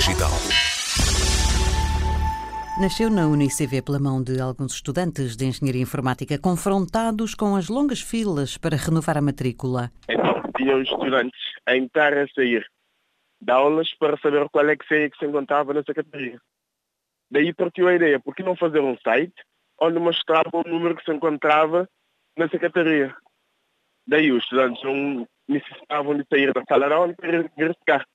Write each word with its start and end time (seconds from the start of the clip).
Digital. 0.00 0.30
Nasceu 2.80 3.10
na 3.10 3.28
UniCV 3.28 3.82
pela 3.82 3.98
mão 3.98 4.24
de 4.24 4.40
alguns 4.40 4.72
estudantes 4.72 5.36
de 5.36 5.44
Engenharia 5.44 5.82
Informática 5.82 6.38
confrontados 6.38 7.34
com 7.34 7.54
as 7.54 7.68
longas 7.68 8.00
filas 8.00 8.56
para 8.56 8.78
renovar 8.78 9.18
a 9.18 9.20
matrícula. 9.20 9.90
Então, 10.08 10.40
tinham 10.56 10.80
estudantes 10.80 11.38
a 11.66 11.76
entrar 11.76 12.14
e 12.14 12.20
a 12.20 12.28
sair 12.28 12.66
de 13.42 13.52
aulas 13.52 13.92
para 13.98 14.16
saber 14.16 14.48
qual 14.48 14.70
é 14.70 14.74
que 14.74 14.88
seria 14.88 15.10
que 15.10 15.18
se 15.18 15.26
encontrava 15.26 15.74
na 15.74 15.82
secretaria. 15.82 16.40
Daí 17.30 17.52
partiu 17.52 17.86
a 17.86 17.94
ideia, 17.94 18.18
por 18.18 18.34
que 18.34 18.42
não 18.42 18.56
fazer 18.56 18.80
um 18.80 18.96
site 19.04 19.34
onde 19.78 19.98
mostrava 19.98 20.48
o 20.50 20.66
número 20.66 20.96
que 20.96 21.04
se 21.04 21.12
encontrava 21.12 21.86
na 22.38 22.48
secretaria? 22.48 23.14
Daí 24.06 24.32
os 24.32 24.44
estudantes 24.44 24.82
não 24.82 25.28
necessitavam 25.46 26.16
de 26.16 26.24
sair 26.26 26.54
da 26.54 26.64
sala 26.66 26.88
de 26.88 26.94
aula 26.94 27.12
para 27.12 27.50
verificar. 27.54 28.06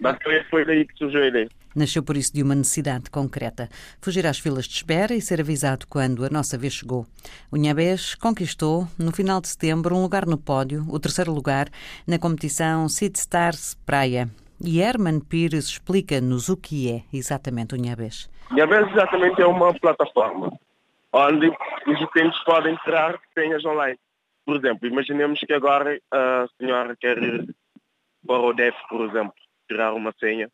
Basicamente 0.00 0.48
foi 0.50 0.64
daí 0.64 0.86
que 0.86 0.96
surgiu 0.96 1.22
a 1.22 1.26
ideia. 1.26 1.48
Nasceu 1.74 2.02
por 2.02 2.16
isso 2.16 2.32
de 2.32 2.42
uma 2.42 2.54
necessidade 2.54 3.10
concreta: 3.10 3.68
fugir 4.00 4.26
às 4.26 4.38
filas 4.38 4.66
de 4.66 4.74
espera 4.74 5.14
e 5.14 5.20
ser 5.20 5.40
avisado 5.40 5.86
quando 5.86 6.24
a 6.24 6.30
nossa 6.30 6.56
vez 6.56 6.72
chegou. 6.72 7.06
O 7.52 7.56
Nhambés 7.56 8.14
conquistou, 8.14 8.86
no 8.98 9.12
final 9.12 9.40
de 9.40 9.48
setembro, 9.48 9.94
um 9.94 10.02
lugar 10.02 10.26
no 10.26 10.38
pódio, 10.38 10.84
o 10.88 10.98
terceiro 10.98 11.32
lugar, 11.32 11.68
na 12.06 12.18
competição 12.18 12.88
City 12.88 13.18
Stars 13.18 13.74
Praia. 13.86 14.28
E 14.58 14.80
Herman 14.80 15.20
Pires 15.20 15.66
explica-nos 15.66 16.48
o 16.48 16.56
que 16.56 16.90
é 16.90 17.02
exatamente 17.12 17.74
o 17.74 17.78
Nhambés. 17.78 18.30
Nhambés 18.50 18.90
exatamente 18.90 19.42
é 19.42 19.46
uma 19.46 19.74
plataforma 19.74 20.50
onde 21.12 21.48
os 21.86 22.00
utentes 22.00 22.42
podem 22.44 22.74
entrar 22.74 23.18
senhas 23.34 23.64
online. 23.64 23.98
Por 24.44 24.56
exemplo, 24.56 24.86
imaginemos 24.86 25.40
que 25.40 25.52
agora 25.52 25.98
a 26.12 26.46
senhora 26.58 26.96
quer 26.96 27.18
ir 27.18 27.54
para 28.26 28.40
o 28.40 28.52
DEF, 28.52 28.76
por 28.88 29.08
exemplo, 29.08 29.34
tirar 29.66 29.92
uma 29.94 30.12
senha 30.18 30.48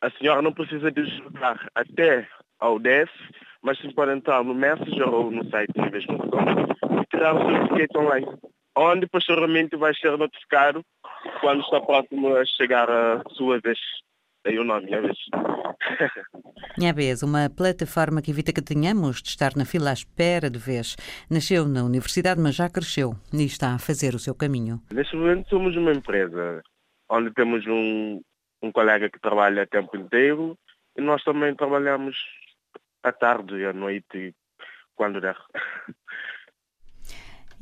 a 0.00 0.10
senhora 0.12 0.40
não 0.40 0.52
precisa 0.52 0.90
deslocar 0.90 1.68
até 1.74 2.26
ao 2.58 2.78
DEF, 2.78 3.10
mas 3.62 3.78
sim 3.78 3.90
pode 3.90 4.12
entrar 4.12 4.42
no 4.42 4.54
Messenger 4.54 5.08
ou 5.08 5.30
no 5.30 5.48
site 5.50 5.72
da 5.74 5.90
mesma 5.90 6.14
e 6.14 7.06
tirar 7.10 7.34
o 7.34 7.46
certificado 7.46 8.06
online, 8.06 8.26
onde 8.76 9.06
posteriormente 9.06 9.76
vai 9.76 9.94
ser 9.94 10.16
notificado 10.16 10.82
quando 11.40 11.60
está 11.60 11.80
próximo 11.80 12.34
a 12.34 12.44
chegar 12.46 12.90
a 12.90 13.22
sua 13.32 13.60
vez. 13.60 13.78
Aí 14.46 14.58
o 14.58 14.64
nome, 14.64 14.86
minha 14.86 15.02
vez. 15.02 15.18
Minha 16.78 16.94
vez, 16.94 17.22
uma 17.22 17.50
plataforma 17.50 18.22
que 18.22 18.30
evita 18.30 18.54
que 18.54 18.62
tenhamos 18.62 19.20
de 19.20 19.28
estar 19.28 19.54
na 19.54 19.66
fila 19.66 19.90
à 19.90 19.92
espera 19.92 20.48
de 20.48 20.58
vez. 20.58 20.96
Nasceu 21.30 21.66
na 21.66 21.84
universidade, 21.84 22.40
mas 22.40 22.54
já 22.54 22.70
cresceu 22.70 23.12
e 23.34 23.44
está 23.44 23.74
a 23.74 23.78
fazer 23.78 24.14
o 24.14 24.18
seu 24.18 24.34
caminho. 24.34 24.80
Neste 24.90 25.14
momento 25.14 25.48
somos 25.50 25.76
uma 25.76 25.92
empresa 25.92 26.62
onde 27.10 27.30
temos 27.34 27.66
um, 27.66 28.20
um 28.62 28.72
colega 28.72 29.10
que 29.10 29.20
trabalha 29.20 29.62
a 29.62 29.66
tempo 29.66 29.96
inteiro 29.96 30.56
e 30.96 31.00
nós 31.00 31.22
também 31.22 31.54
trabalhamos 31.54 32.16
à 33.02 33.12
tarde 33.12 33.56
e 33.56 33.64
à 33.64 33.72
noite, 33.72 34.34
quando 34.94 35.20
der. 35.20 35.36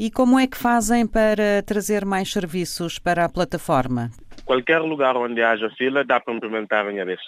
E 0.01 0.13
como 0.13 0.39
é 0.39 0.47
que 0.47 0.57
fazem 0.57 1.05
para 1.09 1.61
trazer 1.67 2.05
mais 2.05 2.31
serviços 2.31 3.01
para 3.01 3.25
a 3.25 3.29
plataforma? 3.29 4.11
Qualquer 4.45 4.79
lugar 4.79 5.17
onde 5.17 5.43
haja 5.43 5.69
fila 5.71 6.05
dá 6.05 6.21
para 6.21 6.35
implementar 6.35 6.89
em 6.89 7.05
vez. 7.05 7.21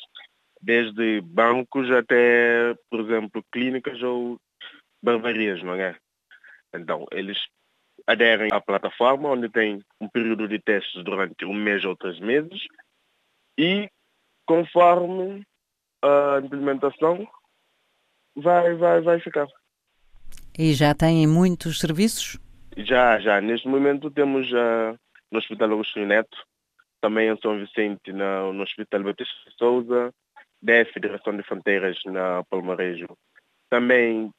Desde 0.63 1.21
bancos 1.21 1.91
até, 1.91 2.73
por 2.89 3.01
exemplo, 3.01 3.45
clínicas 3.51 4.01
ou 4.05 4.39
barbarias, 5.03 5.61
não 5.65 5.75
é? 5.75 5.97
Então, 6.73 7.07
eles 7.11 7.39
aderem 8.07 8.51
à 8.53 8.61
plataforma, 8.61 9.31
onde 9.31 9.49
tem 9.49 9.81
um 10.01 10.09
período 10.09 10.47
de 10.47 10.61
testes 10.61 11.03
durante 11.03 11.45
um 11.45 11.55
mês 11.55 11.85
ou 11.85 11.97
três 11.97 12.21
meses, 12.21 12.69
e 13.61 13.91
conforme 14.47 15.45
a 16.03 16.41
implementação 16.43 17.29
vai, 18.35 18.75
vai, 18.75 19.03
vai 19.03 19.21
ficar. 19.21 19.47
E 20.59 20.73
já 20.73 20.95
têm 20.95 21.27
muitos 21.27 21.79
serviços? 21.79 22.39
Já, 22.75 23.21
já. 23.21 23.39
Neste 23.41 23.69
momento 23.69 24.11
temos 24.11 24.51
uh, 24.53 24.99
no 25.31 25.39
Hospital 25.39 25.73
Agostinho 25.73 26.07
Neto, 26.07 26.39
também 27.03 27.29
em 27.29 27.39
São 27.41 27.59
Vicente, 27.59 28.13
na, 28.15 28.51
no 28.51 28.63
Hospital 28.63 29.03
Batista 29.03 29.35
de 29.47 29.57
Souza, 29.59 30.11
DF, 30.63 30.99
Direção 30.99 31.37
de 31.37 31.43
Fronteiras, 31.43 31.99
na 32.07 32.43
Palmarejo. 32.45 33.09
Também 33.69 34.31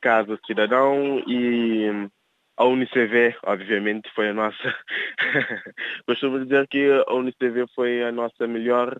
Casa 0.00 0.38
Cidadão 0.46 1.20
e 1.26 2.08
a 2.58 2.64
UNICV, 2.64 3.36
obviamente, 3.44 4.10
foi 4.14 4.30
a 4.30 4.34
nossa. 4.34 4.76
Costumo 6.06 6.44
dizer 6.44 6.66
que 6.66 6.90
a 7.06 7.14
UNICV 7.14 7.68
foi 7.72 8.02
a 8.02 8.10
nossa 8.10 8.48
melhor, 8.48 8.98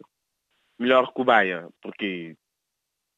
melhor 0.78 1.12
cobaia, 1.12 1.68
porque 1.82 2.36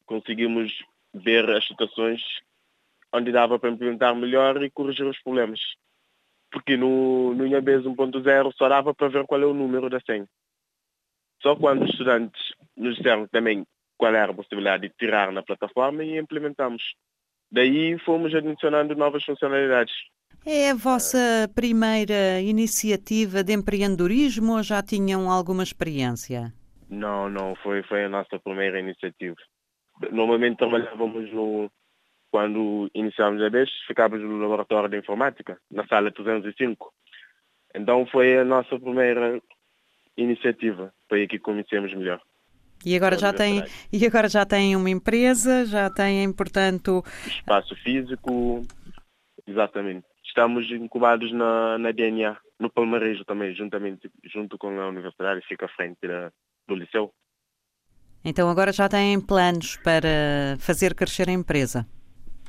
conseguimos 0.07 0.83
ver 1.13 1.47
as 1.51 1.67
situações 1.67 2.23
onde 3.13 3.31
dava 3.31 3.59
para 3.59 3.69
implementar 3.69 4.15
melhor 4.15 4.63
e 4.63 4.71
corrigir 4.71 5.05
os 5.05 5.21
problemas. 5.21 5.59
Porque 6.51 6.75
no, 6.75 7.35
no 7.35 7.45
IABES 7.45 7.83
1.0 7.83 8.51
só 8.55 8.67
dava 8.67 8.95
para 8.95 9.09
ver 9.09 9.25
qual 9.27 9.41
é 9.41 9.45
o 9.45 9.53
número 9.53 9.91
da 9.91 9.99
senha. 9.99 10.27
Só 11.39 11.55
quando 11.55 11.83
os 11.83 11.91
estudantes 11.91 12.41
nos 12.75 12.95
disseram 12.95 13.27
também 13.27 13.63
qual 13.95 14.15
era 14.15 14.31
a 14.31 14.35
possibilidade 14.35 14.87
de 14.87 14.95
tirar 14.97 15.31
na 15.31 15.43
plataforma 15.43 16.03
e 16.03 16.17
implementamos. 16.17 16.95
Daí 17.51 17.99
fomos 17.99 18.33
adicionando 18.33 18.95
novas 18.95 19.23
funcionalidades. 19.23 19.93
É 20.43 20.71
a 20.71 20.75
vossa 20.75 21.47
primeira 21.53 22.41
iniciativa 22.41 23.43
de 23.43 23.53
empreendedorismo 23.53 24.53
ou 24.53 24.63
já 24.63 24.81
tinham 24.81 25.29
alguma 25.29 25.61
experiência? 25.61 26.51
Não, 26.89 27.29
não, 27.29 27.55
foi, 27.57 27.83
foi 27.83 28.05
a 28.05 28.09
nossa 28.09 28.39
primeira 28.39 28.79
iniciativa. 28.79 29.35
Normalmente 30.11 30.57
trabalhávamos 30.57 31.31
no, 31.31 31.71
quando 32.31 32.89
iniciámos 32.95 33.39
a 33.43 33.49
vez, 33.49 33.69
ficávamos 33.85 34.27
no 34.27 34.39
laboratório 34.39 34.89
de 34.89 34.97
informática, 34.97 35.59
na 35.69 35.85
sala 35.85 36.11
305. 36.11 36.91
Então 37.75 38.07
foi 38.07 38.39
a 38.39 38.43
nossa 38.43 38.79
primeira 38.79 39.39
iniciativa, 40.17 40.91
foi 41.07 41.21
aí 41.21 41.27
que 41.27 41.37
conhecemos 41.37 41.93
melhor. 41.93 42.19
E 42.83 42.95
agora, 42.95 43.15
já 43.15 43.31
tem, 43.31 43.63
e 43.93 44.07
agora 44.07 44.27
já 44.27 44.43
tem 44.43 44.75
uma 44.75 44.89
empresa, 44.89 45.67
já 45.67 45.87
têm, 45.87 46.33
portanto... 46.33 47.03
Espaço 47.27 47.75
físico, 47.75 48.63
exatamente 49.45 50.10
estamos 50.31 50.69
incubados 50.71 51.31
na, 51.31 51.77
na 51.77 51.91
DNA, 51.91 52.37
no 52.59 52.69
Palmarejo 52.69 53.25
também, 53.25 53.53
juntamente, 53.53 54.09
junto 54.23 54.57
com 54.57 54.79
a 54.79 54.87
universidade, 54.87 55.45
fica 55.45 55.65
à 55.65 55.69
frente 55.69 56.07
da, 56.07 56.31
do 56.67 56.75
liceu. 56.75 57.13
Então 58.23 58.49
agora 58.49 58.71
já 58.71 58.87
têm 58.87 59.19
planos 59.19 59.77
para 59.77 60.57
fazer 60.59 60.95
crescer 60.95 61.27
a 61.27 61.33
empresa? 61.33 61.85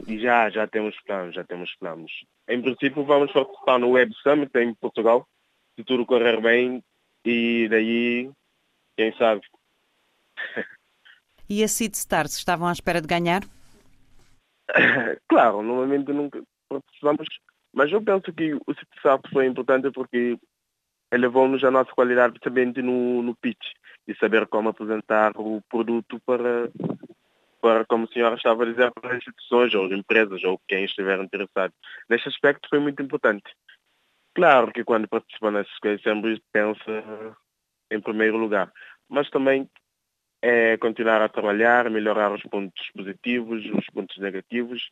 Já, 0.07 0.49
já 0.51 0.67
temos 0.67 0.99
planos, 1.05 1.35
já 1.35 1.45
temos 1.45 1.75
planos. 1.77 2.13
Em 2.49 2.61
princípio 2.63 3.05
vamos 3.05 3.33
participar 3.33 3.79
no 3.79 3.91
Web 3.91 4.15
Summit 4.23 4.57
em 4.59 4.75
Portugal, 4.75 5.27
se 5.75 5.85
tudo 5.85 6.07
correr 6.07 6.41
bem, 6.41 6.83
e 7.25 7.69
daí, 7.69 8.31
quem 8.97 9.13
sabe. 9.17 9.43
E 11.49 11.65
a 11.65 11.69
Seed 11.69 11.95
Stars 11.95 12.37
estavam 12.37 12.69
à 12.69 12.73
espera 12.73 13.01
de 13.01 13.09
ganhar? 13.09 13.43
claro, 15.29 15.63
normalmente 15.63 16.13
nunca 16.13 16.43
participamos 16.69 17.27
mas 17.73 17.91
eu 17.91 18.03
penso 18.03 18.33
que 18.33 18.55
o 18.55 18.75
CitySAP 18.75 19.29
foi 19.33 19.47
importante 19.47 19.91
porque 19.91 20.39
elevou-nos 21.13 21.63
a 21.65 21.71
nossa 21.71 21.93
qualidade 21.93 22.39
também 22.41 22.73
no, 22.77 23.23
no 23.23 23.37
pitch 23.37 23.73
e 24.07 24.15
saber 24.17 24.47
como 24.47 24.71
apresentar 24.71 25.33
o 25.37 25.63
produto 25.69 26.21
para, 26.27 26.71
para, 27.61 27.85
como 27.85 28.05
a 28.05 28.09
senhora 28.09 28.35
estava 28.35 28.65
a 28.65 28.67
dizer, 28.67 28.91
para 28.93 29.11
as 29.11 29.17
instituições 29.19 29.75
ou 29.75 29.93
empresas 29.93 30.43
ou 30.45 30.61
quem 30.67 30.85
estiver 30.85 31.21
interessado. 31.21 31.73
Neste 32.09 32.29
aspecto 32.29 32.69
foi 32.69 32.79
muito 32.79 33.03
importante. 33.03 33.45
Claro 34.35 34.73
que 34.73 34.85
quando 34.85 35.09
participa 35.09 35.51
nessas 35.51 35.79
coisas 35.79 36.03
sempre 36.03 36.43
pensa 36.53 37.37
em 37.91 38.01
primeiro 38.01 38.39
lugar, 38.39 38.73
mas 39.09 39.29
também 39.29 39.69
é 40.41 40.77
continuar 40.79 41.23
a 41.23 41.29
trabalhar, 41.29 41.89
melhorar 41.89 42.33
os 42.33 42.43
pontos 42.43 42.91
positivos, 42.97 43.65
os 43.67 43.87
pontos 43.93 44.17
negativos, 44.19 44.83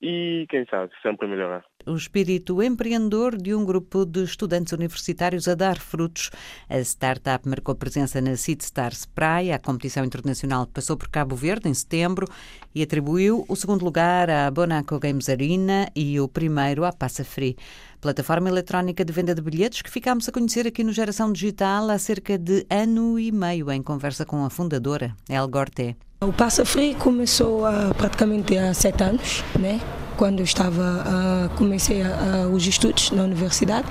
e, 0.00 0.46
quem 0.48 0.64
sabe, 0.66 0.92
sempre 1.02 1.26
melhorar. 1.26 1.64
O 1.86 1.96
espírito 1.96 2.62
empreendedor 2.62 3.36
de 3.36 3.54
um 3.54 3.64
grupo 3.64 4.04
de 4.04 4.22
estudantes 4.22 4.72
universitários 4.72 5.48
a 5.48 5.54
dar 5.54 5.78
frutos. 5.78 6.30
A 6.68 6.78
startup 6.80 7.48
marcou 7.48 7.74
presença 7.74 8.20
na 8.20 8.36
City 8.36 8.64
Stars 8.64 9.06
Praia, 9.06 9.56
a 9.56 9.58
competição 9.58 10.04
internacional 10.04 10.66
passou 10.66 10.96
por 10.96 11.08
Cabo 11.08 11.34
Verde 11.34 11.68
em 11.68 11.74
setembro 11.74 12.26
e 12.74 12.82
atribuiu 12.82 13.44
o 13.48 13.56
segundo 13.56 13.84
lugar 13.84 14.28
à 14.28 14.50
Bonaco 14.50 14.98
Games 15.00 15.28
Arena 15.28 15.88
e 15.96 16.20
o 16.20 16.28
primeiro 16.28 16.84
à 16.84 16.92
Passa 16.92 17.24
Free, 17.24 17.56
plataforma 18.00 18.48
eletrónica 18.48 19.04
de 19.04 19.12
venda 19.12 19.34
de 19.34 19.42
bilhetes 19.42 19.82
que 19.82 19.90
ficámos 19.90 20.28
a 20.28 20.32
conhecer 20.32 20.66
aqui 20.66 20.84
no 20.84 20.92
Geração 20.92 21.32
Digital 21.32 21.90
há 21.90 21.98
cerca 21.98 22.38
de 22.38 22.66
ano 22.70 23.18
e 23.18 23.32
meio 23.32 23.70
em 23.72 23.82
conversa 23.82 24.24
com 24.26 24.44
a 24.44 24.50
fundadora, 24.50 25.14
El 25.28 25.48
Gorté. 25.48 25.96
O 26.20 26.32
Passa 26.32 26.64
Free 26.64 26.96
começou 26.96 27.64
há, 27.64 27.94
praticamente 27.96 28.58
há 28.58 28.74
sete 28.74 29.04
anos, 29.04 29.44
né? 29.56 29.80
quando 30.16 30.40
eu 30.40 30.44
estava, 30.44 30.82
uh, 30.82 31.56
comecei 31.56 32.02
uh, 32.02 32.52
os 32.52 32.66
estudos 32.66 33.12
na 33.12 33.22
universidade. 33.22 33.86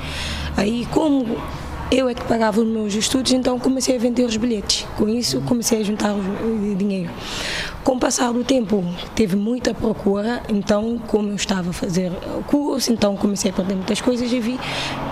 Aí, 0.57 0.85
como 0.91 1.37
eu 1.89 2.09
é 2.09 2.13
que 2.13 2.21
pagava 2.25 2.59
os 2.59 2.67
meus 2.67 2.93
estudos, 2.93 3.31
então 3.31 3.57
comecei 3.57 3.95
a 3.95 3.99
vender 3.99 4.25
os 4.25 4.35
bilhetes. 4.35 4.85
Com 4.97 5.07
isso, 5.07 5.39
comecei 5.41 5.79
a 5.79 5.83
juntar 5.83 6.13
o 6.13 6.75
dinheiro. 6.75 7.09
Com 7.87 7.95
o 7.95 7.99
passar 8.01 8.33
do 8.33 8.43
tempo, 8.43 8.83
teve 9.15 9.37
muita 9.37 9.73
procura, 9.73 10.43
então, 10.49 10.99
como 11.07 11.29
eu 11.29 11.35
estava 11.35 11.69
a 11.69 11.73
fazer 11.73 12.11
o 12.37 12.43
curso, 12.43 12.91
então 12.91 13.15
comecei 13.15 13.49
a 13.49 13.53
aprender 13.53 13.75
muitas 13.75 14.01
coisas 14.01 14.29
e 14.29 14.41
vi 14.41 14.59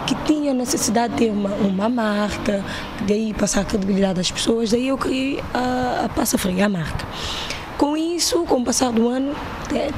que 0.05 0.13
tinha 0.25 0.53
necessidade 0.53 1.13
de 1.13 1.19
ter 1.19 1.31
uma, 1.31 1.51
uma 1.51 1.87
marca, 1.87 2.61
daí 3.07 3.33
passar 3.33 3.61
a 3.61 3.63
credibilidade 3.63 4.19
às 4.19 4.29
pessoas, 4.29 4.71
daí 4.71 4.89
eu 4.89 4.97
criei 4.97 5.41
a, 5.53 6.03
a 6.03 6.09
Passa 6.09 6.37
Fria, 6.37 6.65
a 6.65 6.69
marca. 6.69 7.05
Com 7.77 7.95
isso, 7.95 8.43
com 8.43 8.57
o 8.57 8.65
passar 8.65 8.91
do 8.91 9.07
ano, 9.07 9.33
é, 9.73 9.89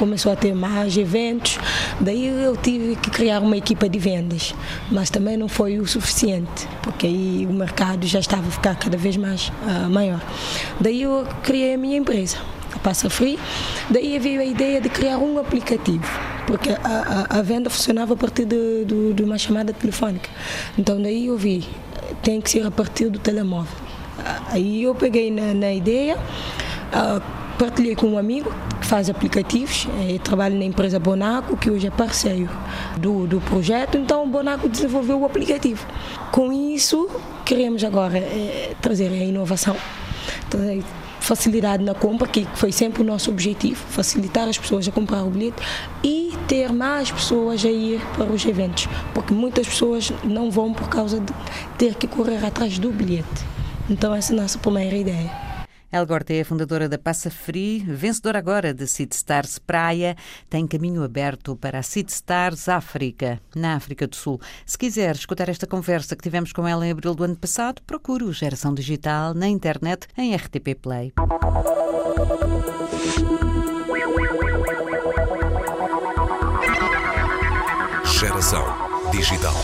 começou 0.00 0.32
a 0.32 0.36
ter 0.36 0.54
mais 0.54 0.96
eventos, 0.96 1.58
daí 2.00 2.26
eu 2.26 2.56
tive 2.56 2.96
que 2.96 3.10
criar 3.10 3.40
uma 3.40 3.54
equipa 3.54 3.86
de 3.86 3.98
vendas, 3.98 4.54
mas 4.90 5.10
também 5.10 5.36
não 5.36 5.46
foi 5.46 5.78
o 5.78 5.86
suficiente, 5.86 6.66
porque 6.82 7.06
aí 7.06 7.46
o 7.46 7.52
mercado 7.52 8.06
já 8.06 8.18
estava 8.18 8.48
a 8.48 8.50
ficar 8.50 8.76
cada 8.76 8.96
vez 8.96 9.18
mais 9.18 9.48
uh, 9.48 9.90
maior. 9.90 10.18
Daí 10.80 11.02
eu 11.02 11.26
criei 11.42 11.74
a 11.74 11.76
minha 11.76 11.98
empresa, 11.98 12.38
a 12.74 12.78
Passa 12.78 13.10
Free, 13.10 13.38
daí 13.90 14.18
veio 14.18 14.40
a 14.40 14.44
ideia 14.44 14.80
de 14.80 14.88
criar 14.88 15.18
um 15.18 15.38
aplicativo, 15.38 16.08
porque 16.46 16.70
a, 16.70 17.26
a, 17.28 17.38
a 17.38 17.42
venda 17.42 17.68
funcionava 17.68 18.14
a 18.14 18.16
partir 18.16 18.46
de, 18.46 18.86
de, 18.86 19.12
de 19.12 19.22
uma 19.22 19.36
chamada 19.36 19.70
telefónica. 19.70 20.30
Então 20.78 21.00
daí 21.00 21.26
eu 21.26 21.36
vi, 21.36 21.68
tem 22.22 22.40
que 22.40 22.50
ser 22.50 22.64
a 22.64 22.70
partir 22.70 23.10
do 23.10 23.18
telemóvel. 23.18 23.76
Aí 24.48 24.82
eu 24.82 24.94
peguei 24.94 25.30
na, 25.30 25.52
na 25.52 25.70
ideia, 25.74 26.16
uh, 26.16 27.20
partilhei 27.58 27.94
com 27.94 28.06
um 28.06 28.16
amigo 28.16 28.50
faz 28.90 29.08
aplicativos, 29.08 29.86
é, 30.00 30.18
trabalha 30.18 30.58
na 30.58 30.64
empresa 30.64 30.98
Bonaco, 30.98 31.56
que 31.56 31.70
hoje 31.70 31.86
é 31.86 31.90
parceiro 31.92 32.50
do, 32.98 33.24
do 33.24 33.40
projeto, 33.40 33.96
então 33.96 34.24
o 34.24 34.26
Bonaco 34.26 34.68
desenvolveu 34.68 35.20
o 35.20 35.24
aplicativo. 35.24 35.86
Com 36.32 36.52
isso, 36.52 37.08
queremos 37.44 37.84
agora 37.84 38.18
é, 38.18 38.74
trazer 38.80 39.06
a 39.12 39.24
inovação, 39.24 39.76
facilidade 41.20 41.84
na 41.84 41.94
compra, 41.94 42.26
que 42.26 42.44
foi 42.54 42.72
sempre 42.72 43.02
o 43.02 43.04
nosso 43.04 43.30
objetivo, 43.30 43.76
facilitar 43.76 44.48
as 44.48 44.58
pessoas 44.58 44.88
a 44.88 44.90
comprar 44.90 45.22
o 45.22 45.30
bilhete 45.30 45.62
e 46.02 46.32
ter 46.48 46.72
mais 46.72 47.12
pessoas 47.12 47.64
a 47.64 47.70
ir 47.70 48.00
para 48.16 48.32
os 48.32 48.44
eventos, 48.44 48.88
porque 49.14 49.32
muitas 49.32 49.68
pessoas 49.68 50.12
não 50.24 50.50
vão 50.50 50.72
por 50.72 50.88
causa 50.88 51.20
de 51.20 51.32
ter 51.78 51.94
que 51.94 52.08
correr 52.08 52.44
atrás 52.44 52.76
do 52.76 52.90
bilhete. 52.90 53.44
Então 53.88 54.12
essa 54.12 54.32
é 54.32 54.36
a 54.36 54.42
nossa 54.42 54.58
primeira 54.58 54.96
ideia. 54.96 55.49
Elgorte 55.92 56.34
é 56.34 56.42
a 56.42 56.44
fundadora 56.44 56.88
da 56.88 56.96
Passa 56.96 57.30
Free, 57.30 57.80
vencedora 57.80 58.38
agora 58.38 58.72
de 58.72 58.86
City 58.86 59.16
Stars 59.16 59.58
Praia, 59.58 60.16
tem 60.48 60.66
caminho 60.66 61.02
aberto 61.02 61.56
para 61.56 61.80
a 61.80 61.82
City 61.82 62.12
Stars 62.12 62.68
África, 62.68 63.40
na 63.56 63.74
África 63.74 64.06
do 64.06 64.14
Sul. 64.14 64.40
Se 64.64 64.78
quiser 64.78 65.16
escutar 65.16 65.48
esta 65.48 65.66
conversa 65.66 66.14
que 66.14 66.22
tivemos 66.22 66.52
com 66.52 66.66
ela 66.66 66.86
em 66.86 66.92
abril 66.92 67.12
do 67.14 67.24
ano 67.24 67.36
passado, 67.36 67.82
procure 67.82 68.22
o 68.22 68.32
Geração 68.32 68.72
Digital 68.72 69.34
na 69.34 69.48
internet 69.48 70.06
em 70.16 70.34
RTP 70.34 70.76
Play. 70.80 71.12
Geração 78.04 78.64
Digital. 79.10 79.54